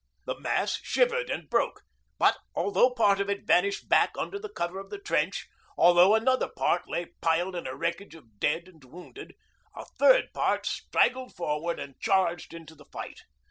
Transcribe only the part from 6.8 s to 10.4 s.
lay piled in a wreckage of dead and wounded, a third